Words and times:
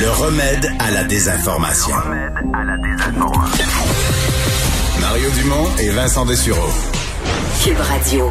Le 0.00 0.08
remède 0.08 0.64
à 0.78 0.90
la 0.90 1.04
désinformation. 1.04 1.94
Mario 4.98 5.28
Dumont 5.38 5.66
et 5.78 5.90
Vincent 5.90 6.24
Dessureau. 6.24 6.70
Cube 7.62 7.76
Radio. 7.76 8.30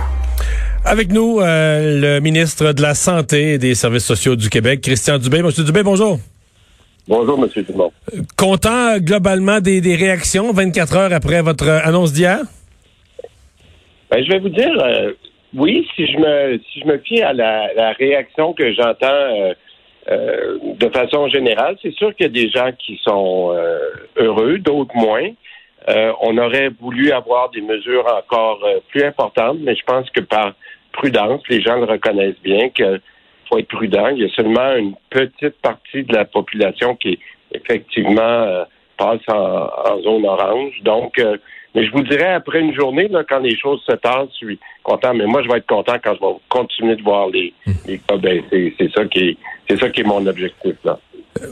Avec 0.83 1.11
nous, 1.11 1.39
euh, 1.39 2.01
le 2.01 2.19
ministre 2.21 2.73
de 2.73 2.81
la 2.81 2.95
Santé 2.95 3.53
et 3.53 3.57
des 3.59 3.75
Services 3.75 4.05
sociaux 4.05 4.35
du 4.35 4.49
Québec, 4.49 4.81
Christian 4.81 5.19
Dubé. 5.19 5.43
Monsieur 5.43 5.63
Dubé, 5.63 5.83
bonjour. 5.83 6.17
Bonjour, 7.07 7.37
Monsieur 7.37 7.61
Dumont. 7.61 7.91
Content 8.35 8.97
globalement 8.97 9.59
des, 9.59 9.79
des 9.79 9.95
réactions 9.95 10.51
24 10.51 10.95
heures 10.97 11.13
après 11.13 11.43
votre 11.43 11.69
annonce 11.69 12.13
d'hier? 12.13 12.39
Ben, 14.09 14.23
je 14.25 14.31
vais 14.31 14.39
vous 14.39 14.49
dire, 14.49 14.71
euh, 14.83 15.11
oui, 15.55 15.87
si 15.95 16.07
je 16.07 16.17
me 16.17 16.57
si 16.71 16.79
je 16.81 16.87
me 16.87 16.97
fie 16.97 17.21
à 17.21 17.33
la, 17.33 17.71
la 17.75 17.91
réaction 17.93 18.53
que 18.53 18.73
j'entends 18.73 19.07
euh, 19.07 19.53
euh, 20.09 20.57
de 20.63 20.89
façon 20.89 21.27
générale, 21.27 21.77
c'est 21.81 21.93
sûr 21.93 22.15
qu'il 22.15 22.25
y 22.25 22.29
a 22.29 22.31
des 22.31 22.49
gens 22.49 22.71
qui 22.77 22.99
sont 23.03 23.51
euh, 23.53 23.79
heureux, 24.17 24.57
d'autres 24.57 24.95
moins. 24.95 25.29
Euh, 25.87 26.11
on 26.21 26.37
aurait 26.37 26.69
voulu 26.79 27.11
avoir 27.11 27.49
des 27.51 27.61
mesures 27.61 28.05
encore 28.05 28.65
plus 28.89 29.03
importantes, 29.03 29.57
mais 29.61 29.75
je 29.75 29.83
pense 29.83 30.09
que 30.09 30.21
par 30.21 30.53
prudence, 30.91 31.41
les 31.49 31.61
gens 31.61 31.75
le 31.75 31.85
reconnaissent 31.85 32.41
bien 32.43 32.69
qu'il 32.69 33.01
faut 33.47 33.59
être 33.59 33.67
prudent. 33.67 34.07
Il 34.07 34.23
y 34.23 34.25
a 34.25 34.29
seulement 34.29 34.75
une 34.75 34.95
petite 35.09 35.59
partie 35.61 36.03
de 36.03 36.13
la 36.13 36.25
population 36.25 36.95
qui 36.95 37.19
effectivement 37.53 38.65
passe 38.97 39.21
en, 39.27 39.69
en, 39.91 40.01
zone 40.01 40.25
orange. 40.25 40.73
Donc, 40.83 41.21
mais 41.75 41.85
je 41.85 41.91
vous 41.91 42.03
dirais, 42.03 42.33
après 42.33 42.61
une 42.61 42.73
journée, 42.73 43.07
là, 43.07 43.23
quand 43.27 43.39
les 43.39 43.57
choses 43.57 43.81
se 43.85 43.95
tassent, 43.95 44.29
je 44.41 44.47
suis 44.47 44.59
content. 44.83 45.13
Mais 45.13 45.25
moi, 45.25 45.43
je 45.43 45.47
vais 45.47 45.57
être 45.57 45.67
content 45.67 45.95
quand 46.03 46.15
je 46.15 46.19
vais 46.19 46.33
continuer 46.49 46.95
de 46.95 47.03
voir 47.03 47.29
les, 47.29 47.53
les 47.87 47.99
cas 47.99 48.17
baisser. 48.17 48.73
C'est 48.77 48.91
ça 48.91 49.05
qui 49.05 49.19
est, 49.19 49.37
c'est 49.69 49.79
ça 49.79 49.89
qui 49.89 50.01
est 50.01 50.05
mon 50.05 50.25
objectif, 50.25 50.75
là. 50.83 50.99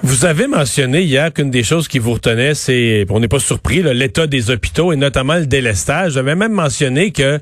Vous 0.02 0.26
avez 0.26 0.48
mentionné 0.48 1.02
hier 1.02 1.32
qu'une 1.32 1.52
des 1.52 1.64
choses 1.64 1.88
qui 1.88 2.00
vous 2.00 2.14
retenait, 2.14 2.56
c'est, 2.56 3.06
on 3.09 3.20
n'est 3.20 3.28
pas 3.28 3.40
surpris, 3.40 3.84
l'état 3.84 4.28
des 4.28 4.50
hôpitaux 4.50 4.92
et 4.92 4.96
notamment 4.96 5.36
le 5.36 5.46
délestage. 5.46 6.14
J'avais 6.14 6.36
même 6.36 6.52
mentionné 6.52 7.12
que 7.12 7.40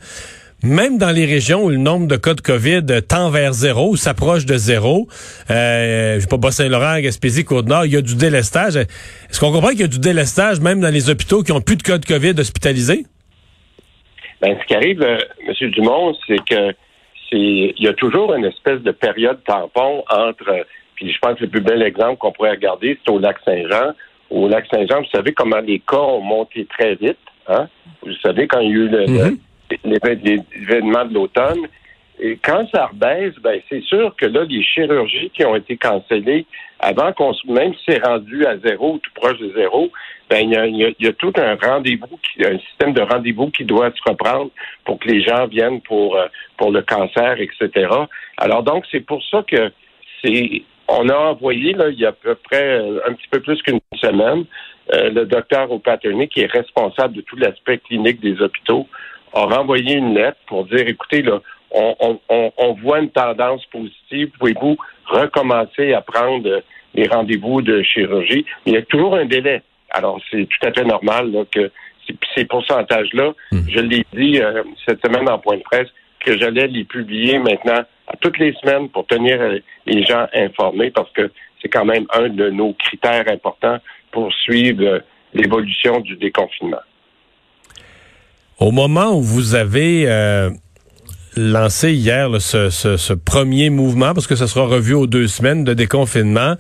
même 0.66 0.98
dans 0.98 1.12
les 1.12 1.26
régions 1.26 1.64
où 1.64 1.70
le 1.70 1.78
nombre 1.78 2.08
de 2.08 2.16
cas 2.16 2.34
de 2.34 2.42
COVID 2.42 2.86
tend 3.08 3.30
vers 3.30 3.54
zéro 3.54 3.92
ou 3.92 3.96
s'approche 3.96 4.46
de 4.46 4.56
zéro, 4.56 5.08
euh, 5.52 6.16
je 6.16 6.20
sais 6.22 6.28
pas, 6.28 6.38
Bas-Saint-Laurent, 6.38 7.00
Gaspésie, 7.00 7.46
Côte-Nord, 7.46 7.86
il 7.86 7.94
y 7.94 7.98
a 7.98 8.02
du 8.02 8.16
délestage. 8.16 8.76
Est-ce 8.76 9.40
qu'on 9.40 9.52
comprend 9.52 9.70
qu'il 9.70 9.82
y 9.82 9.84
a 9.84 9.88
du 9.88 10.00
délestage 10.00 10.60
même 10.60 10.82
dans 10.82 10.92
les 10.92 11.10
hôpitaux 11.10 11.44
qui 11.44 11.52
ont 11.52 11.62
plus 11.62 11.76
de 11.76 11.84
cas 11.84 12.00
de 12.00 12.06
COVID 12.06 12.34
hospitalisés? 12.40 13.06
Ben, 14.42 14.58
ce 14.60 14.66
qui 14.66 14.76
arrive, 14.76 15.02
euh, 15.02 15.20
M. 15.48 15.70
Dumont, 15.70 16.16
c'est 16.28 16.44
que 16.50 16.74
c'est 17.30 17.74
il 17.78 17.84
y 17.84 17.88
a 17.88 17.94
toujours 17.94 18.34
une 18.34 18.46
espèce 18.46 18.82
de 18.82 18.92
période 18.92 19.40
tampon 19.46 20.04
entre 20.10 20.66
puis 20.96 21.12
je 21.12 21.20
pense 21.20 21.38
que 21.38 21.44
le 21.44 21.50
plus 21.50 21.62
bel 21.62 21.82
exemple 21.82 22.18
qu'on 22.18 22.32
pourrait 22.32 22.52
regarder, 22.52 22.98
c'est 23.04 23.12
au 23.12 23.20
lac 23.20 23.38
Saint-Jean. 23.44 23.92
Au 24.30 24.48
lac 24.48 24.66
Saint-Jean, 24.72 25.02
vous 25.02 25.10
savez 25.14 25.34
comment 25.34 25.60
les 25.60 25.80
cas 25.80 25.98
ont 25.98 26.22
monté 26.22 26.66
très 26.66 26.96
vite. 26.96 27.18
Hein? 27.48 27.68
Vous 28.02 28.14
savez, 28.24 28.48
quand 28.48 28.62
il 28.62 28.70
y 28.70 28.72
a 28.72 28.76
eu 28.76 28.88
le, 28.88 29.06
mm-hmm 29.06 29.38
l'événement 29.84 31.06
de 31.06 31.14
l'automne. 31.14 31.68
Et 32.18 32.38
quand 32.38 32.66
ça 32.74 32.88
rebaisse, 32.88 33.34
ben 33.42 33.60
c'est 33.70 33.84
sûr 33.84 34.16
que 34.16 34.26
là, 34.26 34.46
les 34.46 34.64
chirurgies 34.64 35.30
qui 35.32 35.44
ont 35.44 35.56
été 35.56 35.76
cancellées, 35.76 36.46
avant 36.80 37.12
qu'on 37.12 37.34
même 37.48 37.74
si 37.74 37.82
c'est 37.90 38.06
rendu 38.06 38.46
à 38.46 38.58
zéro, 38.58 39.00
tout 39.00 39.12
proche 39.16 39.38
de 39.40 39.52
zéro, 39.54 39.92
ben 40.30 40.40
il 40.40 40.52
y 40.52 40.56
a, 40.56 40.66
il 40.66 40.96
y 41.00 41.08
a, 41.08 41.14
tout 41.14 41.34
un 41.36 41.56
rendez-vous, 41.56 42.20
un 42.40 42.58
système 42.60 42.94
de 42.94 43.02
rendez-vous 43.02 43.50
qui 43.50 43.66
doit 43.66 43.92
se 43.92 44.10
reprendre 44.10 44.50
pour 44.86 44.98
que 45.00 45.10
les 45.10 45.22
gens 45.22 45.48
viennent 45.48 45.82
pour 45.82 46.16
euh, 46.16 46.28
pour 46.58 46.72
le 46.72 46.82
cancer, 46.84 47.36
etc. 47.40 47.90
Alors 48.38 48.64
donc 48.64 48.86
c'est 48.92 49.06
pour 49.06 49.22
ça 49.26 49.44
que 49.46 49.72
c'est 50.24 50.64
on 50.88 51.10
a 51.10 51.16
envoyé 51.16 51.74
là, 51.74 51.90
il 51.90 52.00
y 52.00 52.06
a 52.06 52.10
à 52.10 52.12
peu 52.12 52.36
près 52.36 52.80
euh, 52.80 53.00
un 53.08 53.14
petit 53.14 53.28
peu 53.30 53.42
plus 53.42 53.62
qu'une 53.62 53.80
semaine 53.96 54.46
euh, 54.94 55.10
le 55.10 55.26
docteur 55.26 55.72
O'Patterney 55.72 56.28
qui 56.28 56.42
est 56.42 56.52
responsable 56.52 57.16
de 57.16 57.22
tout 57.22 57.36
l'aspect 57.36 57.80
clinique 57.80 58.22
des 58.22 58.40
hôpitaux 58.42 58.88
a 59.36 59.46
renvoyé 59.46 59.96
une 59.96 60.14
lettre 60.16 60.38
pour 60.48 60.66
dire, 60.66 60.88
écoutez, 60.88 61.22
là, 61.22 61.42
on, 61.72 62.20
on, 62.30 62.52
on 62.58 62.74
voit 62.74 63.00
une 63.00 63.10
tendance 63.10 63.66
positive. 63.68 64.32
Pouvez-vous 64.40 64.78
recommencer 65.06 65.94
à 65.94 66.02
prendre 66.02 66.64
les 66.94 67.08
rendez-vous 67.08 67.62
de 67.62 67.84
chirurgie? 67.84 68.46
il 68.66 68.74
y 68.74 68.78
a 68.78 68.82
toujours 68.82 69.16
un 69.16 69.26
délai. 69.26 69.62
Alors, 69.92 70.20
c'est 70.32 70.48
tout 70.48 70.68
à 70.68 70.72
fait 70.72 70.86
normal 70.86 71.32
là, 71.32 71.44
que 71.52 71.72
ces 72.36 72.46
pourcentages-là, 72.46 73.34
hmm. 73.52 73.60
je 73.70 73.80
l'ai 73.80 74.06
dit 74.14 74.42
euh, 74.42 74.64
cette 74.86 75.06
semaine 75.06 75.30
en 75.30 75.40
point 75.40 75.58
de 75.58 75.64
presse, 75.64 75.90
que 76.20 76.38
j'allais 76.38 76.68
les 76.68 76.84
publier 76.84 77.40
maintenant 77.40 77.84
à 78.08 78.18
toutes 78.20 78.38
les 78.38 78.54
semaines 78.54 78.90
pour 78.90 79.06
tenir 79.08 79.40
euh, 79.42 79.60
les 79.86 80.04
gens 80.04 80.28
informés 80.34 80.92
parce 80.92 81.12
que 81.12 81.32
c'est 81.62 81.70
quand 81.70 81.86
même 81.86 82.06
un 82.14 82.30
de 82.30 82.50
nos 82.50 82.74
critères 82.74 83.26
importants 83.28 83.78
pour 84.12 84.34
suivre 84.34 84.84
euh, 84.84 85.00
l'évolution 85.34 86.00
du 86.00 86.16
déconfinement. 86.16 86.82
Au 88.60 88.72
moment 88.72 89.18
où 89.18 89.22
vous 89.22 89.54
avez 89.54 90.06
euh, 90.08 90.50
lancé 91.36 91.92
hier 91.92 92.30
ce, 92.40 93.14
premier 93.14 93.70
mouvement, 93.70 94.14
parce 94.14 94.28
que 94.28 94.38
ça 94.38 94.48
sera 94.48 94.66
revu 94.66 94.94
aux 94.94 95.08
deux 95.08 95.28
semaines 95.28 95.66
de 95.66 95.74
déconfinement, 95.74 96.56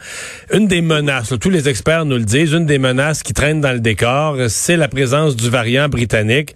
une 0.52 0.68
des 0.68 0.82
menaces, 0.82 1.34
tous 1.40 1.50
les 1.50 1.70
experts 1.70 2.04
nous 2.04 2.18
le 2.18 2.26
disent, 2.26 2.52
une 2.52 2.66
des 2.66 2.80
menaces 2.80 3.24
qui 3.24 3.32
traînent 3.32 3.62
dans 3.62 3.72
le 3.72 3.80
décor, 3.80 4.36
c'est 4.50 4.76
la 4.76 4.90
présence 4.90 5.38
du 5.38 5.50
variant 5.50 5.88
britannique. 5.88 6.54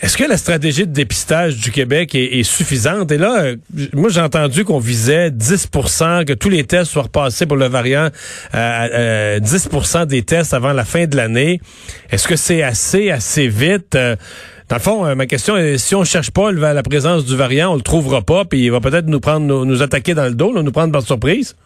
Est-ce 0.00 0.16
que 0.16 0.22
la 0.22 0.36
stratégie 0.36 0.86
de 0.86 0.92
dépistage 0.92 1.56
du 1.56 1.72
Québec 1.72 2.14
est, 2.14 2.44
suffisante? 2.44 3.10
Et 3.10 3.18
là, 3.18 3.42
euh, 3.42 3.56
moi, 3.92 4.10
j'ai 4.10 4.20
entendu 4.20 4.64
qu'on 4.64 4.78
visait 4.78 5.30
10% 5.30 6.24
que 6.24 6.34
tous 6.34 6.50
les 6.50 6.62
tests 6.62 6.92
soient 6.92 7.02
repassés 7.02 7.46
pour 7.46 7.56
le 7.56 7.66
variant, 7.66 8.08
euh, 8.54 9.40
10% 9.40 10.02
euh, 10.02 10.04
des 10.04 10.22
tests 10.22 10.54
avant 10.54 10.72
la 10.72 10.84
fin 10.84 11.06
de 11.06 11.16
l'année. 11.16 11.60
Est-ce 12.10 12.28
que 12.28 12.36
c'est 12.36 12.62
assez, 12.62 13.10
assez 13.10 13.48
vite? 13.48 13.96
Euh, 13.96 14.14
dans 14.68 14.76
le 14.76 14.82
fond, 14.82 15.16
ma 15.16 15.26
question 15.26 15.56
est, 15.56 15.78
si 15.78 15.96
on 15.96 16.04
cherche 16.04 16.30
pas 16.30 16.52
la 16.52 16.82
présence 16.82 17.24
du 17.24 17.34
variant, 17.34 17.72
on 17.72 17.76
le 17.76 17.80
trouvera 17.80 18.20
pas, 18.20 18.44
puis 18.44 18.66
il 18.66 18.70
va 18.70 18.80
peut-être 18.80 19.06
nous 19.06 19.18
prendre, 19.18 19.64
nous, 19.64 19.82
attaquer 19.82 20.14
dans 20.14 20.26
le 20.26 20.34
dos, 20.34 20.52
nous 20.52 20.72
prendre 20.72 20.92
par 20.92 21.02
surprise? 21.02 21.56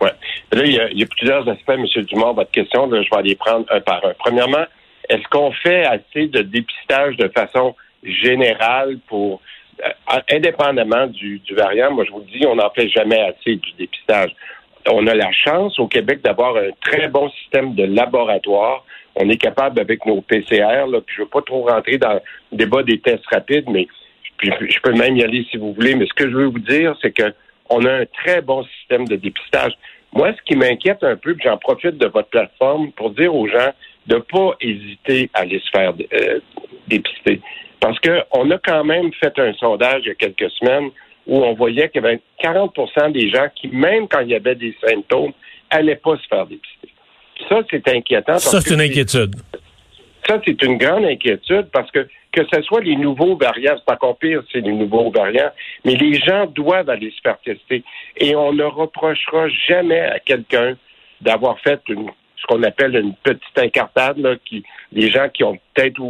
Oui. 0.00 0.10
Là, 0.52 0.62
il 0.64 0.98
y, 0.98 1.02
a, 1.02 1.06
plusieurs 1.06 1.48
aspects, 1.48 1.70
M. 1.70 1.86
Dumont, 2.04 2.34
votre 2.34 2.50
question. 2.50 2.88
je 2.90 2.96
vais 2.98 3.16
aller 3.16 3.34
prendre 3.34 3.64
un 3.70 3.80
par 3.80 4.04
un. 4.04 4.12
Premièrement, 4.18 4.64
est-ce 5.08 5.26
qu'on 5.30 5.52
fait 5.52 5.84
assez 5.84 6.26
de 6.26 6.42
dépistage 6.42 7.16
de 7.16 7.28
façon 7.28 7.74
générale 8.02 8.98
pour, 9.08 9.40
euh, 9.84 10.20
indépendamment 10.30 11.06
du, 11.06 11.40
variant? 11.50 11.92
Moi, 11.92 12.04
je 12.04 12.12
vous 12.12 12.24
dis, 12.32 12.46
on 12.46 12.56
n'en 12.56 12.70
fait 12.70 12.88
jamais 12.88 13.20
assez 13.20 13.56
du 13.56 13.72
dépistage. 13.78 14.30
On 14.90 15.06
a 15.06 15.14
la 15.14 15.32
chance 15.32 15.78
au 15.78 15.86
Québec 15.86 16.20
d'avoir 16.22 16.56
un 16.56 16.70
très 16.82 17.08
bon 17.08 17.28
système 17.30 17.74
de 17.74 17.84
laboratoire. 17.84 18.84
On 19.16 19.28
est 19.28 19.36
capable 19.36 19.80
avec 19.80 20.06
nos 20.06 20.20
PCR, 20.20 20.86
là, 20.86 21.00
puis 21.00 21.16
je 21.16 21.20
ne 21.22 21.24
veux 21.24 21.30
pas 21.30 21.42
trop 21.42 21.66
rentrer 21.66 21.98
dans 21.98 22.14
le 22.14 22.20
débat 22.52 22.82
des 22.82 23.00
tests 23.00 23.26
rapides, 23.26 23.68
mais 23.68 23.86
je 24.40 24.80
peux 24.82 24.92
même 24.92 25.16
y 25.16 25.24
aller 25.24 25.46
si 25.50 25.56
vous 25.56 25.72
voulez. 25.72 25.94
Mais 25.94 26.06
ce 26.06 26.14
que 26.14 26.30
je 26.30 26.36
veux 26.36 26.46
vous 26.46 26.60
dire, 26.60 26.94
c'est 27.02 27.12
que 27.12 27.34
on 27.70 27.84
a 27.84 27.92
un 27.92 28.06
très 28.06 28.40
bon 28.40 28.64
système 28.64 29.06
de 29.06 29.16
dépistage. 29.16 29.72
Moi, 30.12 30.32
ce 30.32 30.42
qui 30.42 30.56
m'inquiète 30.56 31.02
un 31.02 31.16
peu, 31.16 31.34
puis 31.34 31.44
j'en 31.44 31.58
profite 31.58 31.98
de 31.98 32.06
votre 32.06 32.28
plateforme 32.28 32.92
pour 32.92 33.10
dire 33.10 33.34
aux 33.34 33.46
gens, 33.46 33.72
de 34.08 34.16
ne 34.16 34.20
pas 34.20 34.56
hésiter 34.60 35.30
à 35.34 35.40
aller 35.40 35.60
se 35.60 35.70
faire 35.70 35.92
euh, 36.14 36.40
dépister. 36.88 37.40
Parce 37.78 37.98
qu'on 38.00 38.50
a 38.50 38.58
quand 38.58 38.84
même 38.84 39.12
fait 39.12 39.38
un 39.38 39.52
sondage 39.54 40.02
il 40.04 40.08
y 40.08 40.10
a 40.10 40.14
quelques 40.14 40.50
semaines 40.52 40.90
où 41.26 41.44
on 41.44 41.54
voyait 41.54 41.88
qu'il 41.90 42.02
y 42.02 42.06
avait 42.06 42.20
40 42.38 43.12
des 43.12 43.30
gens 43.30 43.46
qui, 43.54 43.68
même 43.68 44.08
quand 44.08 44.20
il 44.20 44.30
y 44.30 44.34
avait 44.34 44.54
des 44.54 44.74
symptômes, 44.84 45.32
n'allaient 45.72 45.96
pas 45.96 46.16
se 46.16 46.26
faire 46.26 46.46
dépister. 46.46 46.88
Ça, 47.48 47.60
c'est 47.70 47.86
inquiétant. 47.88 48.38
Ça, 48.38 48.60
c'est 48.60 48.74
une 48.74 48.80
inquiétude. 48.80 49.36
Ça, 50.26 50.40
c'est 50.44 50.60
une 50.62 50.78
grande 50.78 51.04
inquiétude 51.04 51.68
parce 51.72 51.90
que 51.90 52.08
que 52.32 52.42
ce 52.52 52.62
soit 52.62 52.80
les 52.80 52.96
nouveaux 52.96 53.36
variants, 53.36 53.76
c'est 53.76 53.92
encore 53.92 54.18
pire, 54.18 54.42
c'est 54.52 54.60
les 54.60 54.72
nouveaux 54.72 55.10
variants, 55.10 55.50
mais 55.84 55.94
les 55.94 56.14
gens 56.14 56.46
doivent 56.46 56.90
aller 56.90 57.10
se 57.10 57.20
faire 57.22 57.38
tester. 57.40 57.82
Et 58.16 58.36
on 58.36 58.52
ne 58.52 58.64
reprochera 58.64 59.48
jamais 59.66 60.00
à 60.00 60.18
quelqu'un 60.18 60.76
d'avoir 61.20 61.58
fait 61.60 61.80
une 61.88 62.10
ce 62.40 62.46
qu'on 62.46 62.62
appelle 62.62 62.96
une 62.96 63.14
petite 63.14 63.58
incartade, 63.58 64.18
là, 64.18 64.36
qui, 64.44 64.62
les 64.92 65.10
gens 65.10 65.28
qui 65.28 65.44
ont 65.44 65.58
peut-être 65.74 66.00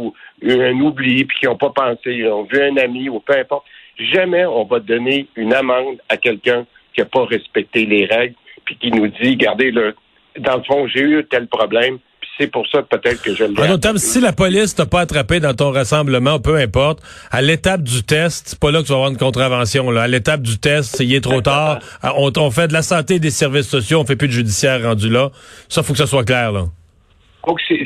eu 0.41 0.51
un 0.51 0.79
oubli, 0.79 1.25
puis 1.25 1.39
qui 1.39 1.45
n'ont 1.45 1.57
pas 1.57 1.71
pensé, 1.71 2.11
ils 2.11 2.27
ont 2.27 2.43
vu 2.43 2.61
un 2.61 2.77
ami 2.77 3.09
ou 3.09 3.19
peu 3.19 3.37
importe. 3.37 3.65
Jamais 3.97 4.45
on 4.45 4.63
va 4.63 4.79
donner 4.79 5.27
une 5.35 5.53
amende 5.53 5.97
à 6.07 6.17
quelqu'un 6.17 6.65
qui 6.93 7.01
n'a 7.01 7.05
pas 7.05 7.25
respecté 7.25 7.85
les 7.85 8.05
règles, 8.05 8.35
puis 8.65 8.77
qui 8.77 8.91
nous 8.91 9.07
dit, 9.07 9.31
regardez, 9.31 9.71
là, 9.71 9.91
dans 10.37 10.57
le 10.57 10.63
fond, 10.63 10.87
j'ai 10.87 11.01
eu 11.01 11.25
tel 11.25 11.47
problème, 11.47 11.99
c'est 12.39 12.47
pour 12.51 12.65
ça 12.67 12.81
peut-être 12.83 13.21
que 13.21 13.33
je 13.33 13.43
le 13.43 13.97
si 13.97 14.21
la 14.21 14.31
police 14.31 14.75
t'a 14.75 14.85
pas 14.85 15.01
attrapé 15.01 15.39
dans 15.39 15.53
ton 15.53 15.71
rassemblement, 15.71 16.39
peu 16.39 16.55
importe, 16.55 16.99
à 17.31 17.41
l'étape 17.41 17.81
du 17.81 18.03
test, 18.03 18.49
c'est 18.49 18.59
pas 18.59 18.71
là 18.71 18.79
que 18.79 18.85
tu 18.85 18.89
vas 18.89 18.95
avoir 18.95 19.11
une 19.11 19.17
contravention. 19.17 19.91
Là. 19.91 20.03
À 20.03 20.07
l'étape 20.07 20.41
du 20.41 20.57
test, 20.57 20.99
il 21.01 21.13
est 21.13 21.21
trop 21.23 21.41
tard. 21.41 21.79
On, 22.15 22.31
on, 22.37 22.51
fait 22.51 22.67
de 22.67 22.73
la 22.73 22.81
santé 22.81 23.15
et 23.15 23.19
des 23.19 23.29
services 23.29 23.67
sociaux, 23.67 23.99
on 23.99 24.05
fait 24.05 24.15
plus 24.15 24.27
de 24.27 24.33
judiciaire 24.33 24.81
rendu 24.83 25.09
là. 25.09 25.29
Ça, 25.67 25.83
faut 25.83 25.93
que 25.93 25.99
ça 25.99 26.07
soit 26.07 26.23
clair. 26.23 26.51
là. 26.51 26.65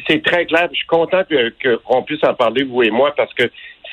C'est 0.08 0.24
très 0.24 0.46
clair. 0.46 0.68
Je 0.72 0.78
suis 0.78 0.88
content 0.88 1.24
qu'on 1.86 2.04
puisse 2.04 2.24
en 2.24 2.34
parler, 2.34 2.64
vous 2.64 2.84
et 2.84 2.92
moi, 2.92 3.14
parce 3.16 3.34
que 3.34 3.50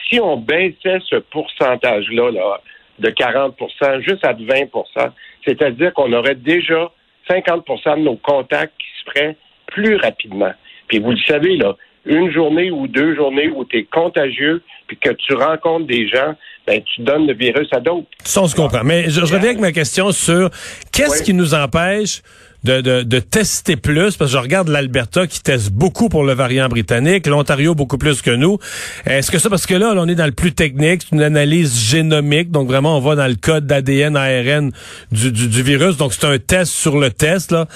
si 0.08 0.20
on 0.20 0.36
baissait 0.36 0.98
ce 1.08 1.16
pourcentage-là 1.16 2.30
là, 2.32 2.60
de 2.98 3.08
40% 3.10 4.00
juste 4.02 4.24
à 4.24 4.34
20% 4.34 5.10
c'est-à-dire 5.46 5.92
qu'on 5.94 6.12
aurait 6.12 6.34
déjà 6.34 6.90
50% 7.28 7.96
de 7.96 8.02
nos 8.02 8.16
contacts 8.16 8.74
qui 8.78 8.86
se 8.98 9.10
feraient 9.10 9.36
plus 9.70 9.96
rapidement. 9.96 10.52
Puis 10.88 10.98
vous 10.98 11.10
le 11.10 11.18
savez, 11.26 11.56
là, 11.56 11.76
une 12.06 12.32
journée 12.32 12.70
ou 12.70 12.86
deux 12.86 13.14
journées 13.14 13.48
où 13.48 13.64
tu 13.64 13.78
es 13.78 13.84
contagieux, 13.84 14.62
puis 14.86 14.96
que 14.96 15.10
tu 15.10 15.34
rencontres 15.34 15.86
des 15.86 16.08
gens, 16.08 16.34
ben, 16.66 16.82
tu 16.82 17.02
donnes 17.02 17.26
le 17.26 17.34
virus 17.34 17.68
à 17.72 17.80
d'autres. 17.80 18.06
Ça, 18.24 18.42
on 18.42 18.46
se 18.46 18.56
comprend. 18.56 18.82
Mais 18.84 19.10
je, 19.10 19.20
reviens 19.20 19.50
avec 19.50 19.60
ma 19.60 19.72
question 19.72 20.12
sur 20.12 20.50
qu'est-ce 20.92 21.22
qui 21.22 21.34
nous 21.34 21.54
empêche 21.54 22.22
de, 22.64 22.80
de, 23.02 23.18
tester 23.20 23.76
plus, 23.76 24.16
parce 24.16 24.30
que 24.30 24.36
je 24.36 24.42
regarde 24.42 24.68
l'Alberta 24.68 25.26
qui 25.26 25.42
teste 25.42 25.70
beaucoup 25.70 26.08
pour 26.08 26.24
le 26.24 26.34
variant 26.34 26.68
britannique, 26.68 27.26
l'Ontario 27.26 27.74
beaucoup 27.74 27.98
plus 27.98 28.20
que 28.22 28.30
nous. 28.30 28.58
Est-ce 29.06 29.30
que 29.30 29.38
ça, 29.38 29.48
parce 29.48 29.66
que 29.66 29.74
là, 29.74 29.94
on 29.96 30.08
est 30.08 30.14
dans 30.14 30.26
le 30.26 30.32
plus 30.32 30.52
technique, 30.52 31.02
c'est 31.02 31.16
une 31.16 31.22
analyse 31.22 31.78
génomique, 31.78 32.50
donc 32.50 32.68
vraiment 32.68 32.96
on 32.96 33.00
va 33.00 33.14
dans 33.14 33.26
le 33.26 33.36
code 33.36 33.66
d'ADN, 33.66 34.16
ARN 34.16 34.72
du, 35.10 35.32
du, 35.32 35.62
virus, 35.62 35.96
donc 35.96 36.12
c'est 36.12 36.26
un 36.26 36.38
test 36.38 36.72
sur 36.72 36.98
le 36.98 37.10
test. 37.10 37.52
là. 37.52 37.66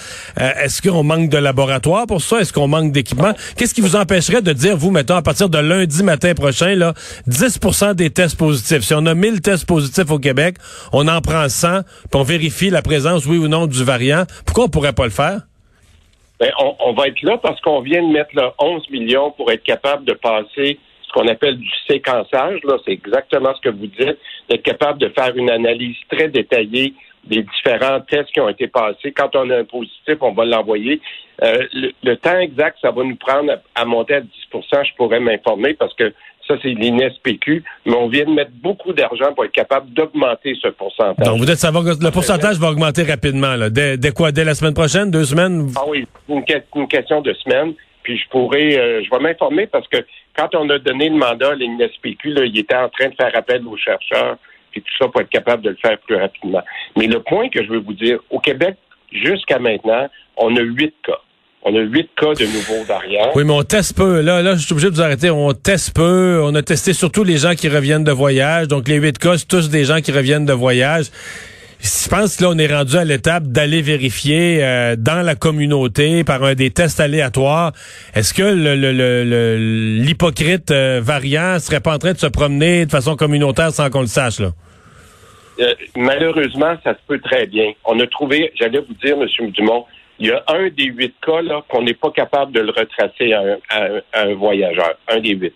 Euh, 0.41 0.51
Est-ce 0.63 0.83
qu'on 0.83 1.03
manque 1.03 1.31
de 1.31 1.39
laboratoire 1.39 2.07
pour 2.07 2.21
ça? 2.21 2.41
Est-ce 2.41 2.53
qu'on 2.53 2.69
manque 2.69 2.93
d'équipement? 2.93 3.33
Qu'est-ce 3.57 3.75
qui 3.75 3.81
vous 3.81 3.97
empêcherait 3.97 4.43
de 4.43 4.53
dire, 4.53 4.77
vous, 4.77 4.91
mettons, 4.91 5.17
à 5.17 5.23
partir 5.23 5.49
de 5.49 5.59
lundi 5.59 6.03
matin 6.03 6.35
prochain, 6.35 6.75
là, 6.75 6.95
10% 7.29 7.95
des 7.95 8.11
tests 8.11 8.37
positifs? 8.37 8.83
Si 8.83 8.95
on 8.95 9.07
a 9.07 9.15
1000 9.15 9.41
tests 9.41 9.65
positifs 9.65 10.11
au 10.11 10.19
Québec, 10.19 10.57
on 10.93 11.09
en 11.09 11.21
prend 11.21 11.49
100, 11.49 11.83
puis 11.83 12.21
on 12.21 12.23
vérifie 12.23 12.71
la 12.71 12.83
présence, 12.83 13.25
oui 13.27 13.39
ou 13.39 13.49
non, 13.49 13.67
du 13.67 13.83
variant. 13.83 14.25
Pourquoi 14.45 14.69
pourrait 14.75 14.93
pas 14.93 15.05
le 15.05 15.11
faire? 15.11 15.41
Ben, 16.41 16.51
on, 16.59 16.93
va 16.93 17.07
être 17.07 17.23
là 17.23 17.39
parce 17.39 17.61
qu'on 17.61 17.81
vient 17.81 18.03
de 18.03 18.13
mettre 18.13 18.35
là, 18.35 18.53
11 18.59 18.91
millions 18.91 19.31
pour 19.31 19.51
être 19.53 19.63
capable 19.63 20.05
de 20.05 20.15
passer 20.15 20.81
ce 21.03 21.13
qu'on 21.13 21.29
appelle 21.29 21.57
du 21.57 21.71
séquençage. 21.89 22.59
Là, 22.65 22.77
c'est 22.85 22.93
exactement 22.93 23.55
ce 23.55 23.61
que 23.61 23.69
vous 23.69 23.87
dites, 23.87 24.19
d'être 24.51 24.63
capable 24.63 24.99
de 24.99 25.09
faire 25.11 25.35
une 25.37 25.49
analyse 25.49 25.97
très 26.11 26.29
détaillée 26.29 26.93
des 27.25 27.43
différents 27.43 28.01
tests 28.01 28.33
qui 28.33 28.41
ont 28.41 28.49
été 28.49 28.67
passés. 28.67 29.13
Quand 29.13 29.35
on 29.37 29.49
a 29.49 29.59
un 29.59 29.65
positif, 29.65 30.17
on 30.21 30.33
va 30.33 30.45
l'envoyer. 30.45 31.01
Euh, 31.43 31.67
le, 32.03 32.15
temps 32.17 32.39
exact, 32.39 32.79
ça 32.83 32.91
va 32.91 33.05
nous 33.05 33.17
prendre 33.17 33.53
à 33.75 33.85
monter 33.85 34.15
à 34.15 34.21
10% 34.21 34.29
je 34.85 34.95
pourrais 34.97 35.21
m'informer 35.21 35.75
parce 35.75 35.95
que 35.95 36.13
ça, 36.47 36.55
c'est 36.63 36.75
l'INSPQ. 36.75 37.65
Mais 37.87 37.95
on 37.95 38.09
vient 38.09 38.25
de 38.25 38.31
mettre 38.31 38.53
beaucoup 38.63 38.93
d'argent 38.93 39.33
pour 39.35 39.45
être 39.45 39.53
capable 39.53 39.91
d'augmenter 39.93 40.57
ce 40.61 40.69
pourcentage. 40.69 41.27
Donc, 41.27 41.39
vous 41.39 41.51
êtes 41.51 41.59
savoir 41.59 41.85
que 41.85 42.03
le 42.03 42.11
pourcentage 42.11 42.59
va 42.59 42.71
augmenter 42.71 43.03
rapidement. 43.03 43.55
Là. 43.57 43.71
Dès, 43.71 44.13
quoi? 44.13 44.33
Dès 44.33 44.45
la 44.45 44.55
semaine 44.55 44.75
prochaine? 44.75 45.11
Deux 45.11 45.25
semaines? 45.25 45.71
Ah 45.77 45.85
oui, 45.87 46.07
une, 46.29 46.43
une 46.77 46.89
question 46.89 47.21
de 47.21 47.33
semaine. 47.35 47.75
Puis 48.03 48.19
je 48.19 48.29
pourrais, 48.29 48.79
euh, 48.79 49.03
je 49.03 49.11
vais 49.11 49.19
m'informer 49.19 49.67
parce 49.67 49.89
que 49.89 49.97
quand 50.37 50.55
on 50.55 50.69
a 50.69 50.79
donné 50.79 51.09
le 51.09 51.17
mandat 51.17 51.53
à 51.53 51.55
l'INSPQ, 51.55 52.33
là, 52.33 52.45
il 52.45 52.59
était 52.59 52.77
en 52.77 52.91
train 52.91 53.09
de 53.09 53.15
faire 53.15 53.35
appel 53.35 53.67
aux 53.67 53.79
chercheurs, 53.79 54.37
puis 54.71 54.83
tout 54.83 54.93
ça 54.99 55.09
pour 55.09 55.23
être 55.23 55.31
capable 55.31 55.63
de 55.63 55.71
le 55.71 55.77
faire 55.77 55.99
plus 55.99 56.17
rapidement. 56.17 56.63
Mais 56.97 57.07
le 57.07 57.21
point 57.21 57.49
que 57.49 57.65
je 57.65 57.71
veux 57.71 57.81
vous 57.81 57.95
dire, 57.95 58.19
au 58.29 58.41
Québec, 58.41 58.77
jusqu'à 59.11 59.59
maintenant, 59.59 60.09
on 60.37 60.55
a 60.57 60.61
huit 60.61 60.95
cas. 61.03 61.21
On 61.67 61.75
a 61.75 61.81
huit 61.81 62.11
cas 62.17 62.35
de 62.35 62.45
nouveaux 62.45 62.85
variants. 62.85 63.31
Oui, 63.35 63.45
mais 63.45 63.53
on 63.53 63.63
teste 63.63 63.97
peu. 63.97 64.21
Là, 64.21 64.43
là, 64.43 64.55
je 64.55 64.61
suis 64.65 64.73
obligé 64.73 64.91
de 64.91 64.95
vous 64.95 65.01
arrêter. 65.01 65.31
On 65.31 65.53
teste 65.55 65.95
peu. 65.95 66.41
On 66.45 66.55
a 66.55 66.63
testé 66.63 66.93
surtout 66.93 67.25
les 67.25 67.39
gens 67.39 67.55
qui 67.55 67.69
reviennent 67.69 68.05
de 68.05 68.13
voyage. 68.13 68.69
Donc, 68.69 68.87
les 68.87 68.97
huit 68.97 69.17
cas, 69.19 69.39
c'est 69.39 69.49
tous 69.49 69.71
des 69.71 69.85
gens 69.85 70.03
qui 70.03 70.13
reviennent 70.13 70.45
de 70.45 70.53
voyage. 70.53 71.07
Je 71.81 72.09
pense 72.09 72.37
que 72.37 72.45
là, 72.45 72.51
on 72.51 72.59
est 72.59 72.67
rendu 72.67 72.97
à 72.97 73.05
l'étape 73.05 73.45
d'aller 73.45 73.83
vérifier 73.83 74.63
euh, 74.63 74.97
dans 74.97 75.23
la 75.23 75.35
communauté 75.35 76.25
par 76.25 76.43
un 76.43 76.55
des 76.55 76.71
tests 76.71 77.01
aléatoires. 77.01 77.73
Est-ce 78.15 78.33
que 78.33 78.43
l'hypocrite 80.03 80.71
le, 80.71 80.77
le, 80.77 80.99
euh, 80.99 81.01
variant 81.03 81.59
serait 81.59 81.81
pas 81.81 81.95
en 81.95 81.99
train 81.99 82.13
de 82.13 82.19
se 82.19 82.27
promener 82.27 82.87
de 82.87 82.91
façon 82.91 83.17
communautaire 83.17 83.71
sans 83.71 83.91
qu'on 83.91 84.01
le 84.01 84.07
sache, 84.07 84.41
là? 84.41 84.53
Euh, 85.61 85.75
malheureusement, 85.97 86.75
ça 86.83 86.93
se 86.95 87.01
peut 87.07 87.21
très 87.21 87.47
bien. 87.47 87.73
On 87.85 87.99
a 88.01 88.07
trouvé, 88.07 88.51
j'allais 88.59 88.81
vous 88.81 88.95
dire, 89.05 89.17
M. 89.21 89.51
Dumont, 89.51 89.85
il 90.19 90.29
y 90.29 90.31
a 90.31 90.43
un 90.49 90.69
des 90.69 90.85
huit 90.85 91.15
cas 91.21 91.41
qu'on 91.69 91.83
n'est 91.83 91.95
pas 91.95 92.11
capable 92.11 92.53
de 92.53 92.61
le 92.61 92.71
retracer 92.71 93.33
à 93.33 93.43
un, 94.13 94.35
voyageur, 94.35 94.95
un 95.09 95.19
des 95.19 95.35
huit. 95.35 95.55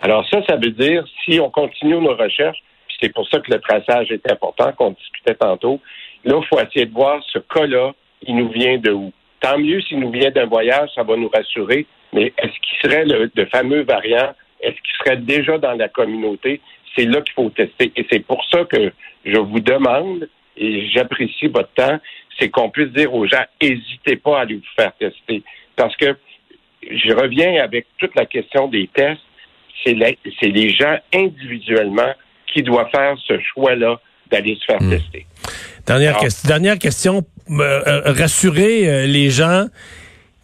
Alors 0.00 0.28
ça, 0.28 0.42
ça 0.48 0.56
veut 0.56 0.70
dire, 0.70 1.04
si 1.24 1.38
on 1.38 1.50
continue 1.50 1.96
nos 1.96 2.16
recherches, 2.16 2.62
puis 2.88 2.96
c'est 3.00 3.12
pour 3.12 3.28
ça 3.28 3.40
que 3.40 3.52
le 3.52 3.60
traçage 3.60 4.10
est 4.10 4.30
important, 4.30 4.72
qu'on 4.72 4.90
discutait 4.90 5.34
tantôt, 5.34 5.80
là, 6.24 6.40
il 6.40 6.46
faut 6.46 6.60
essayer 6.60 6.86
de 6.86 6.92
voir 6.92 7.22
ce 7.32 7.38
cas-là, 7.38 7.92
il 8.22 8.36
nous 8.36 8.48
vient 8.48 8.78
de 8.78 8.90
où. 8.90 9.12
Tant 9.40 9.58
mieux 9.58 9.80
s'il 9.82 10.00
nous 10.00 10.10
vient 10.10 10.30
d'un 10.30 10.46
voyage, 10.46 10.90
ça 10.94 11.02
va 11.02 11.16
nous 11.16 11.28
rassurer, 11.28 11.86
mais 12.12 12.32
est-ce 12.38 12.52
qu'il 12.60 12.90
serait 12.90 13.04
le, 13.04 13.46
fameux 13.46 13.82
variant, 13.82 14.32
est-ce 14.60 14.74
qu'il 14.74 14.94
serait 15.04 15.16
déjà 15.16 15.58
dans 15.58 15.72
la 15.72 15.88
communauté? 15.88 16.60
C'est 16.96 17.06
là 17.06 17.20
qu'il 17.20 17.34
faut 17.34 17.50
tester. 17.50 17.92
Et 17.96 18.06
c'est 18.10 18.24
pour 18.24 18.44
ça 18.50 18.64
que 18.64 18.92
je 19.24 19.38
vous 19.38 19.60
demande, 19.60 20.28
et 20.56 20.88
j'apprécie 20.88 21.46
votre 21.46 21.72
temps, 21.74 21.98
c'est 22.38 22.48
qu'on 22.48 22.70
puisse 22.70 22.92
dire 22.92 23.12
aux 23.14 23.26
gens, 23.26 23.44
n'hésitez 23.60 24.16
pas 24.16 24.38
à 24.38 24.42
aller 24.42 24.56
vous 24.56 24.62
faire 24.76 24.92
tester. 24.98 25.42
Parce 25.76 25.96
que 25.96 26.16
je 26.90 27.12
reviens 27.12 27.62
avec 27.62 27.86
toute 27.98 28.14
la 28.14 28.26
question 28.26 28.68
des 28.68 28.88
tests, 28.94 29.20
c'est 29.84 29.94
les 29.94 30.70
gens 30.70 30.96
individuellement 31.14 32.12
qui 32.52 32.62
doivent 32.62 32.90
faire 32.90 33.16
ce 33.26 33.38
choix-là 33.40 34.00
d'aller 34.30 34.56
se 34.60 34.64
faire 34.64 34.82
hmm. 34.82 34.90
tester. 34.90 35.26
Dernière, 35.86 36.16
question, 36.18 36.48
dernière 36.48 36.78
question, 36.78 37.24
euh, 37.50 37.82
euh, 37.86 38.12
rassurer 38.12 38.88
euh, 38.88 39.06
les 39.06 39.30
gens 39.30 39.66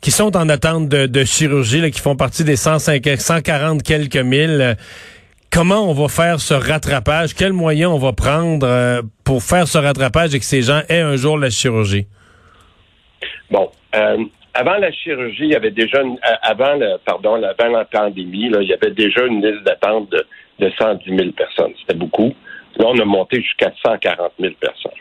qui 0.00 0.11
sont 0.11 0.37
en 0.37 0.49
attente 0.49 0.88
de, 0.88 1.25
chirurgie, 1.25 1.90
qui 1.90 2.00
font 2.00 2.17
partie 2.17 2.44
des 2.44 2.56
150, 2.56 3.17
140 3.17 3.82
quelques 3.82 4.17
mille 4.17 4.76
comment 5.50 5.89
on 5.89 5.93
va 5.93 6.09
faire 6.09 6.41
ce 6.41 6.55
rattrapage? 6.55 7.35
Quels 7.35 7.53
moyens 7.53 7.93
on 7.93 7.99
va 7.99 8.12
prendre 8.12 8.67
euh, 8.67 9.03
pour 9.25 9.43
faire 9.43 9.67
ce 9.67 9.79
rattrapage 9.79 10.35
et 10.35 10.39
que 10.39 10.45
ces 10.45 10.62
gens 10.62 10.81
aient 10.89 11.00
un 11.00 11.17
jour 11.17 11.39
la 11.39 11.50
chirurgie? 11.50 12.06
Bon, 13.50 13.71
euh, 13.95 14.25
avant 14.55 14.77
la 14.77 14.93
chirurgie, 14.93 15.45
il 15.45 15.53
y 15.53 15.56
avait 15.56 15.71
déjà, 15.71 16.03
une, 16.03 16.15
euh, 16.17 16.35
avant, 16.43 16.79
pardon, 17.05 17.43
avant 17.43 17.69
la 17.69 17.85
pandémie, 17.85 18.50
il 18.61 18.69
y 18.69 18.73
avait 18.73 18.91
déjà 18.91 19.25
une 19.25 19.45
liste 19.45 19.65
d'attente 19.65 20.11
de, 20.11 20.27
de 20.59 20.71
110 20.79 21.17
000 21.17 21.31
personnes. 21.33 21.73
C'était 21.81 21.99
beaucoup. 21.99 22.35
Là, 22.77 22.87
on 22.89 22.99
a 22.99 23.05
monté 23.05 23.41
jusqu'à 23.41 23.73
140 23.85 24.33
000 24.39 24.55
personnes. 24.61 24.93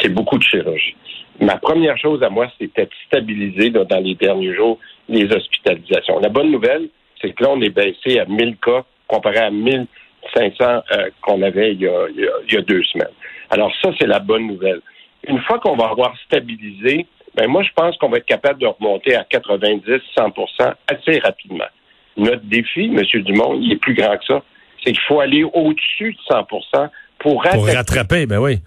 C'est 0.00 0.08
beaucoup 0.08 0.38
de 0.38 0.44
chirurgie. 0.44 0.96
Ma 1.40 1.56
première 1.56 1.98
chose 1.98 2.22
à 2.22 2.30
moi, 2.30 2.46
c'était 2.60 2.84
de 2.84 2.90
stabiliser 3.06 3.70
dans 3.70 4.00
les 4.00 4.14
derniers 4.14 4.54
jours 4.54 4.78
les 5.08 5.24
hospitalisations. 5.24 6.20
La 6.20 6.28
bonne 6.28 6.52
nouvelle, 6.52 6.88
c'est 7.20 7.32
que 7.32 7.42
là, 7.42 7.50
on 7.50 7.60
est 7.60 7.70
baissé 7.70 8.20
à 8.20 8.24
1000 8.24 8.56
cas 8.58 8.84
comparé 9.14 9.38
à 9.38 9.50
1500 9.50 9.88
euh, 10.60 11.10
qu'on 11.22 11.42
avait 11.42 11.72
il 11.72 11.80
y, 11.82 12.56
a, 12.56 12.62
deux 12.62 12.82
semaines. 12.84 13.14
Alors 13.50 13.72
ça, 13.82 13.90
c'est 13.98 14.06
la 14.06 14.18
bonne 14.18 14.46
nouvelle. 14.46 14.80
Une 15.28 15.40
fois 15.42 15.58
qu'on 15.58 15.76
va 15.76 15.88
avoir 15.88 16.14
stabilisé, 16.26 17.06
ben 17.34 17.48
moi, 17.48 17.62
je 17.62 17.70
pense 17.74 17.96
qu'on 17.98 18.08
va 18.08 18.18
être 18.18 18.26
capable 18.26 18.60
de 18.60 18.66
remonter 18.66 19.14
à 19.16 19.22
90-100% 19.22 20.74
assez 20.88 21.18
rapidement. 21.20 21.64
Notre 22.16 22.44
défi, 22.44 22.84
M. 22.84 23.02
Dumont, 23.22 23.58
il 23.60 23.72
est 23.72 23.76
plus 23.76 23.94
grand 23.94 24.16
que 24.16 24.24
ça. 24.24 24.42
C'est 24.84 24.92
qu'il 24.92 25.02
faut 25.02 25.20
aller 25.20 25.44
au-dessus 25.44 26.12
de 26.12 26.18
100 26.28 26.44
pour 26.44 27.42
rattraper. 27.42 27.56
Pour 27.56 27.66
rattraper, 27.66 28.26
ben 28.26 28.38
oui. 28.38 28.58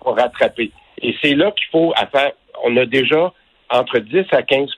Pour 0.00 0.16
rattraper. 0.16 0.72
Et 1.00 1.14
c'est 1.22 1.34
là 1.34 1.52
qu'il 1.52 1.68
faut 1.70 1.94
faire. 2.12 2.32
On 2.64 2.76
a 2.76 2.84
déjà 2.84 3.32
entre 3.70 3.98
10 3.98 4.24
à 4.32 4.42
15 4.42 4.70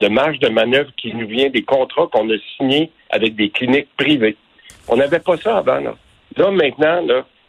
de 0.00 0.08
marge 0.08 0.38
de 0.38 0.48
manœuvre 0.48 0.90
qui 0.96 1.14
nous 1.14 1.26
vient 1.26 1.50
des 1.50 1.62
contrats 1.62 2.08
qu'on 2.10 2.28
a 2.30 2.36
signés 2.56 2.90
avec 3.10 3.36
des 3.36 3.50
cliniques 3.50 3.88
privées. 3.96 4.36
On 4.88 4.96
n'avait 4.96 5.20
pas 5.20 5.36
ça 5.36 5.58
avant. 5.58 5.80
Là, 6.36 6.50
maintenant, 6.50 7.02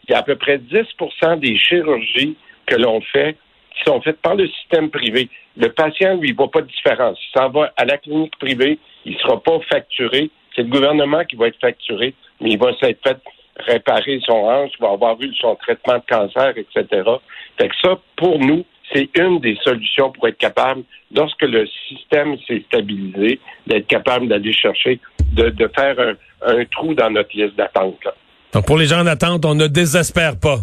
il 0.08 0.12
y 0.12 0.14
a 0.14 0.18
à 0.18 0.22
peu 0.22 0.36
près 0.36 0.58
10% 0.58 1.40
des 1.40 1.56
chirurgies 1.56 2.36
que 2.66 2.76
l'on 2.76 3.00
fait 3.00 3.36
qui 3.76 3.84
sont 3.84 4.00
faites 4.00 4.20
par 4.20 4.34
le 4.34 4.48
système 4.48 4.90
privé. 4.90 5.28
Le 5.56 5.68
patient, 5.68 6.16
lui, 6.16 6.30
ne 6.30 6.36
voit 6.36 6.50
pas 6.50 6.62
de 6.62 6.66
différence. 6.66 7.18
Il 7.20 7.38
s'en 7.38 7.50
va 7.50 7.72
à 7.76 7.84
la 7.84 7.98
clinique 7.98 8.36
privée, 8.38 8.78
il 9.04 9.14
ne 9.14 9.18
sera 9.18 9.40
pas 9.42 9.58
facturé. 9.68 10.30
C'est 10.54 10.62
le 10.62 10.68
gouvernement 10.68 11.24
qui 11.24 11.36
va 11.36 11.48
être 11.48 11.60
facturé, 11.60 12.14
mais 12.40 12.50
il 12.52 12.58
va 12.58 12.72
s'être 12.78 13.02
fait 13.06 13.18
réparer 13.58 14.20
son 14.24 14.34
hanche, 14.34 14.72
va 14.80 14.90
avoir 14.90 15.20
eu 15.20 15.32
son 15.34 15.54
traitement 15.56 15.96
de 15.96 16.04
cancer, 16.08 16.54
etc. 16.56 17.02
Fait 17.58 17.68
que 17.68 17.74
ça, 17.82 17.98
pour 18.16 18.38
nous, 18.38 18.64
c'est 18.92 19.08
une 19.16 19.40
des 19.40 19.56
solutions 19.62 20.12
pour 20.12 20.28
être 20.28 20.38
capable, 20.38 20.82
lorsque 21.14 21.42
le 21.42 21.66
système 21.88 22.36
s'est 22.46 22.62
stabilisé, 22.66 23.40
d'être 23.66 23.86
capable 23.86 24.28
d'aller 24.28 24.52
chercher, 24.52 25.00
de, 25.32 25.70
faire 25.74 25.96
un, 26.42 26.64
trou 26.66 26.94
dans 26.94 27.10
notre 27.10 27.36
liste 27.36 27.56
d'attente. 27.56 27.98
Donc, 28.52 28.66
pour 28.66 28.78
les 28.78 28.86
gens 28.86 29.00
en 29.00 29.06
attente, 29.06 29.44
on 29.44 29.54
ne 29.54 29.66
désespère 29.66 30.38
pas. 30.38 30.58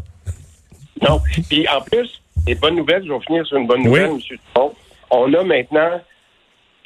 Non. 1.01 1.19
Puis, 1.49 1.67
en 1.67 1.81
plus, 1.81 2.21
les 2.47 2.55
bonnes 2.55 2.75
nouvelles, 2.75 3.03
je 3.05 3.11
vais 3.11 3.19
finir 3.25 3.45
sur 3.45 3.57
une 3.57 3.67
bonne 3.67 3.83
nouvelle, 3.83 4.11
M. 4.11 4.17
Dupont. 4.17 4.73
On 5.11 5.33
a 5.33 5.43
maintenant 5.43 6.01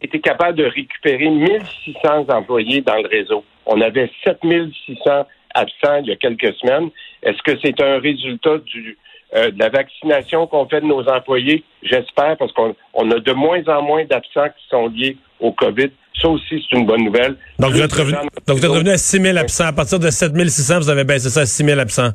été 0.01 0.19
capable 0.19 0.57
de 0.57 0.65
récupérer 0.65 1.29
1600 1.29 2.25
employés 2.29 2.81
dans 2.81 2.95
le 2.95 3.07
réseau. 3.07 3.43
On 3.65 3.79
avait 3.81 4.11
7600 4.23 5.25
absents 5.53 5.97
il 6.01 6.07
y 6.07 6.11
a 6.11 6.15
quelques 6.15 6.53
semaines. 6.55 6.89
Est-ce 7.23 7.41
que 7.43 7.57
c'est 7.63 7.81
un 7.81 7.99
résultat 7.99 8.57
du, 8.59 8.97
euh, 9.35 9.51
de 9.51 9.59
la 9.59 9.69
vaccination 9.69 10.47
qu'on 10.47 10.67
fait 10.67 10.81
de 10.81 10.85
nos 10.85 11.07
employés, 11.07 11.63
j'espère, 11.83 12.37
parce 12.37 12.51
qu'on 12.53 12.71
a 13.11 13.19
de 13.19 13.33
moins 13.33 13.61
en 13.67 13.81
moins 13.81 14.05
d'absents 14.05 14.47
qui 14.57 14.69
sont 14.69 14.87
liés 14.87 15.17
au 15.39 15.51
COVID. 15.51 15.89
Ça 16.21 16.29
aussi, 16.29 16.45
c'est 16.63 16.77
une 16.77 16.85
bonne 16.85 17.03
nouvelle. 17.03 17.35
Donc, 17.59 17.73
vous 17.73 17.81
êtes, 17.81 17.91
revenu, 17.91 18.17
donc 18.47 18.57
vous 18.57 18.65
êtes 18.65 18.71
revenu 18.71 18.89
à 18.91 18.97
6 18.97 19.21
000 19.21 19.37
absents. 19.37 19.65
À 19.65 19.73
partir 19.73 19.99
de 19.99 20.09
7 20.09 20.31
600, 20.33 20.79
vous 20.79 20.89
avez 20.89 21.03
baissé 21.03 21.29
ça 21.29 21.41
à 21.41 21.45
6 21.45 21.63
000 21.63 21.79
absents. 21.79 22.09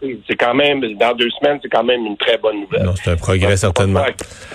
c'est 0.00 0.36
quand 0.36 0.54
même, 0.54 0.80
dans 0.94 1.14
deux 1.14 1.30
semaines, 1.30 1.58
c'est 1.60 1.68
quand 1.68 1.84
même 1.84 2.06
une 2.06 2.16
très 2.16 2.38
bonne 2.38 2.60
nouvelle. 2.60 2.88
C'est 3.02 3.10
un 3.10 3.16
progrès, 3.16 3.56
certainement. 3.56 4.00
À 4.00 4.12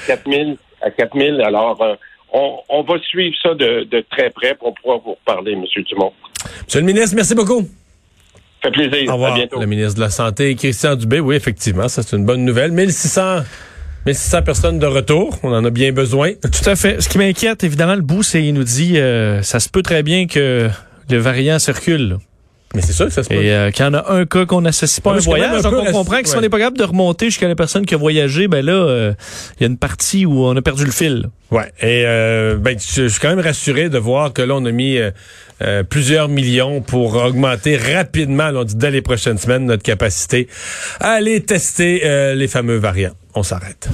4000, 0.08 0.58
à 0.82 0.90
4000. 0.90 1.42
Alors, 1.42 1.80
euh, 1.82 1.96
on, 2.32 2.60
on, 2.70 2.84
va 2.84 3.00
suivre 3.00 3.36
ça 3.44 3.54
de, 3.54 3.84
de 3.84 4.04
très 4.10 4.30
près 4.30 4.56
pour 4.56 4.74
pouvoir 4.76 5.00
vous 5.00 5.12
reparler, 5.12 5.52
M. 5.52 5.66
Dumont. 5.90 6.14
Monsieur 6.66 6.80
le 6.80 6.86
ministre, 6.86 7.16
merci 7.16 7.36
beaucoup. 7.36 7.68
Ça 8.64 8.70
fait 8.70 8.90
plaisir. 8.90 9.10
Au 9.10 9.14
revoir. 9.14 9.34
À 9.34 9.36
bientôt. 9.36 9.60
Le 9.60 9.66
ministre 9.66 9.96
de 9.96 10.02
la 10.02 10.10
Santé, 10.10 10.56
Christian 10.56 10.96
Dubé. 10.96 11.20
Oui, 11.20 11.36
effectivement, 11.36 11.88
ça, 11.88 12.04
c'est 12.04 12.16
une 12.16 12.26
bonne 12.26 12.46
nouvelle. 12.46 12.72
1600 12.72 13.44
1600 14.08 14.42
personnes 14.42 14.80
de 14.80 14.88
retour, 14.88 15.38
on 15.44 15.54
en 15.54 15.64
a 15.64 15.70
bien 15.70 15.92
besoin. 15.92 16.32
Tout 16.42 16.70
à 16.70 16.76
fait. 16.76 17.02
Ce 17.02 17.08
qui 17.08 17.20
m'inquiète, 17.20 17.64
évidemment, 17.64 17.94
le 17.94 18.02
bout, 18.02 18.24
c'est 18.24 18.44
il 18.44 18.54
nous 18.54 18.64
dit 18.64 18.98
euh, 18.98 19.44
ça 19.44 19.60
se 19.60 19.70
peut 19.70 19.84
très 19.84 20.02
bien 20.02 20.26
que 20.26 20.70
le 21.10 21.18
variant 21.18 21.60
circule. 21.60 22.18
Mais 22.74 22.82
c'est 22.82 22.94
sûr 22.94 23.06
que 23.06 23.12
ça 23.12 23.24
se 23.24 23.30
peut. 23.30 23.36
Et 23.36 23.54
euh, 23.54 23.70
quand 23.76 23.92
on 23.92 23.96
a 23.96 24.12
un 24.14 24.26
cas 24.26 24.46
qu'on 24.46 24.62
n'associe 24.62 25.02
pas 25.02 25.12
à 25.12 25.16
un 25.16 25.20
voyage, 25.20 25.62
donc 25.62 25.74
on 25.74 25.92
comprend 25.92 26.22
que 26.22 26.30
si 26.30 26.38
on 26.38 26.42
n'est 26.42 26.50
pas 26.50 26.58
capable 26.58 26.78
de 26.78 26.84
remonter 26.84 27.26
jusqu'à 27.26 27.48
la 27.48 27.56
personne 27.56 27.86
qui 27.86 27.94
a 27.94 27.98
voyagé, 27.98 28.48
ben 28.48 28.66
là, 28.66 28.74
euh, 28.74 29.14
il 29.58 29.64
y 29.64 29.66
a 29.66 29.68
une 29.68 29.78
partie 29.78 30.26
où 30.26 30.46
on 30.46 30.56
a 30.56 30.62
perdu 30.62 30.86
le 30.86 30.92
fil. 30.92 31.30
Ouais. 31.52 31.72
Et 31.82 32.04
euh, 32.06 32.56
ben, 32.56 32.78
je, 32.80 33.08
suis 33.08 33.20
quand 33.20 33.30
même 33.30 33.42
rassuré 33.42 33.90
de 33.90 33.98
voir 33.98 34.32
que 34.32 34.42
là, 34.42 34.56
on 34.56 34.66
a 34.66 34.72
mis 34.72 34.98
plusieurs 35.90 36.28
millions 36.28 36.82
pour 36.82 37.16
augmenter 37.16 37.78
rapidement, 37.78 38.50
on 38.54 38.64
dit 38.64 38.76
dès 38.76 38.92
les 38.92 39.02
prochaines 39.02 39.38
semaines, 39.38 39.66
notre 39.66 39.84
capacité 39.84 40.48
à 41.00 41.12
aller 41.12 41.42
tester 41.42 42.34
les 42.36 42.48
fameux 42.48 42.78
variants. 42.78 43.14
On 43.36 43.44
s'arrête. 43.44 43.90